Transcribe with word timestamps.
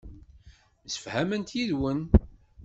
Msefhament 0.85 1.49
yid-wen. 1.55 1.99